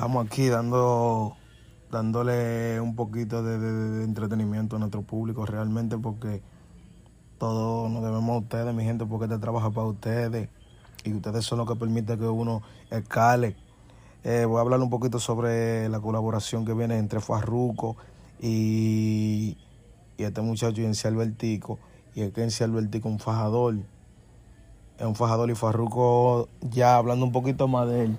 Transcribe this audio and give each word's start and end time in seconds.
Estamos 0.00 0.24
aquí 0.24 0.48
dando, 0.48 1.36
dándole 1.90 2.80
un 2.80 2.96
poquito 2.96 3.42
de, 3.42 4.02
entretenimiento 4.02 4.76
a 4.76 4.78
nuestro 4.78 5.02
público 5.02 5.44
realmente 5.44 5.98
porque 5.98 6.40
todos 7.36 7.90
nos 7.90 8.02
debemos 8.02 8.30
a 8.30 8.38
ustedes, 8.38 8.74
mi 8.74 8.82
gente, 8.82 9.04
porque 9.04 9.26
este 9.26 9.36
trabaja 9.36 9.68
para 9.68 9.88
ustedes 9.88 10.48
y 11.04 11.12
ustedes 11.12 11.44
son 11.44 11.58
los 11.58 11.68
que 11.68 11.76
permiten 11.76 12.18
que 12.18 12.24
uno 12.24 12.62
escale. 12.88 13.56
Eh, 14.24 14.46
voy 14.46 14.56
a 14.56 14.60
hablar 14.62 14.80
un 14.80 14.88
poquito 14.88 15.18
sobre 15.18 15.86
la 15.90 16.00
colaboración 16.00 16.64
que 16.64 16.72
viene 16.72 16.96
entre 16.96 17.20
Farruco 17.20 17.98
y, 18.40 19.58
y 20.16 20.22
este 20.24 20.40
muchacho 20.40 20.80
Yensi 20.80 21.08
Albertico. 21.08 21.78
Y 22.14 22.22
es 22.22 22.32
que 22.32 22.40
Yensi 22.40 22.64
Albertico 22.64 23.10
es 23.10 23.12
un 23.16 23.20
fajador. 23.20 23.76
Es 24.98 25.04
un 25.04 25.14
fajador 25.14 25.50
y 25.50 25.54
Farruco, 25.54 26.48
ya 26.62 26.96
hablando 26.96 27.26
un 27.26 27.32
poquito 27.32 27.68
más 27.68 27.86
de 27.86 28.04
él, 28.04 28.18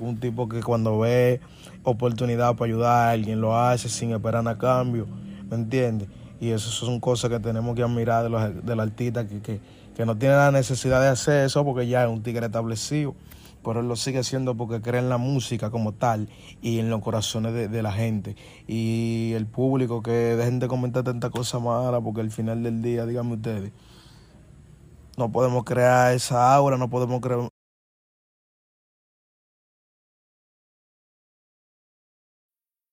Un 0.00 0.18
tipo 0.18 0.48
que 0.48 0.62
cuando 0.62 1.00
ve 1.00 1.42
oportunidad 1.82 2.56
para 2.56 2.64
ayudar 2.64 3.08
a 3.08 3.10
alguien 3.10 3.42
lo 3.42 3.58
hace 3.58 3.90
sin 3.90 4.10
esperar 4.12 4.48
a 4.48 4.56
cambio, 4.56 5.06
¿me 5.50 5.56
entiendes? 5.56 6.08
Y 6.40 6.48
eso 6.48 6.70
son 6.70 6.98
cosas 6.98 7.28
que 7.28 7.38
tenemos 7.38 7.76
que 7.76 7.82
admirar 7.82 8.22
de 8.22 8.30
los, 8.30 8.64
del 8.64 8.80
artista 8.80 9.28
que, 9.28 9.42
que, 9.42 10.06
no 10.06 10.16
tiene 10.16 10.36
la 10.36 10.50
necesidad 10.50 10.98
de 11.02 11.08
hacer 11.08 11.44
eso 11.44 11.62
porque 11.62 11.86
ya 11.86 12.04
es 12.04 12.08
un 12.08 12.22
tigre 12.22 12.46
establecido, 12.46 13.14
pero 13.62 13.80
él 13.80 13.86
lo 13.86 13.96
sigue 13.96 14.20
haciendo 14.20 14.56
porque 14.56 14.80
cree 14.80 14.98
en 14.98 15.10
la 15.10 15.18
música 15.18 15.68
como 15.68 15.92
tal 15.92 16.30
y 16.62 16.78
en 16.78 16.88
los 16.88 17.02
corazones 17.02 17.52
de, 17.52 17.82
la 17.82 17.92
gente. 17.92 18.34
Y 18.66 19.32
el 19.34 19.44
público 19.44 20.02
que 20.02 20.10
dejen 20.10 20.58
de 20.58 20.68
comentar 20.68 21.04
tanta 21.04 21.28
cosa 21.28 21.58
mala 21.58 22.00
porque 22.00 22.22
al 22.22 22.30
final 22.30 22.62
del 22.62 22.80
día, 22.80 23.04
díganme 23.04 23.34
ustedes, 23.34 23.72
no 25.18 25.30
podemos 25.30 25.64
crear 25.64 26.14
esa 26.14 26.54
aura, 26.54 26.78
no 26.78 26.88
podemos 26.88 27.20
crear 27.20 27.51